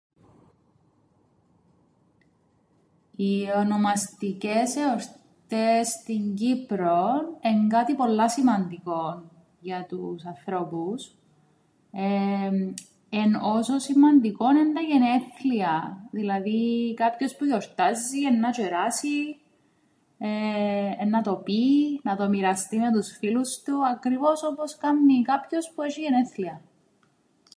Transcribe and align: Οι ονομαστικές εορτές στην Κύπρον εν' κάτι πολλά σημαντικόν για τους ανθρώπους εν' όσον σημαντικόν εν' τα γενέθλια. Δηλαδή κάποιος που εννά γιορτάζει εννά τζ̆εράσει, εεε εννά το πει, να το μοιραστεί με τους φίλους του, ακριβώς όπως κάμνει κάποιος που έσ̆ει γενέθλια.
Οι 3.15 3.45
ονομαστικές 3.57 4.75
εορτές 4.75 5.87
στην 5.89 6.35
Κύπρον 6.35 7.37
εν' 7.41 7.67
κάτι 7.69 7.95
πολλά 7.95 8.29
σημαντικόν 8.29 9.31
για 9.59 9.85
τους 9.85 10.25
ανθρώπους 10.25 11.13
εν' 13.09 13.35
όσον 13.43 13.79
σημαντικόν 13.79 14.55
εν' 14.55 14.73
τα 14.73 14.81
γενέθλια. 14.81 16.05
Δηλαδή 16.11 16.93
κάποιος 16.93 17.35
που 17.35 17.43
εννά 17.43 17.57
γιορτάζει 17.57 18.21
εννά 18.23 18.49
τζ̆εράσει, 18.57 19.37
εεε 20.17 20.95
εννά 20.99 21.21
το 21.21 21.35
πει, 21.35 21.99
να 22.03 22.15
το 22.15 22.29
μοιραστεί 22.29 22.77
με 22.79 22.91
τους 22.91 23.17
φίλους 23.17 23.61
του, 23.61 23.85
ακριβώς 23.87 24.43
όπως 24.43 24.77
κάμνει 24.77 25.21
κάποιος 25.21 25.71
που 25.75 25.81
έσ̆ει 25.81 26.01
γενέθλια. 26.01 26.61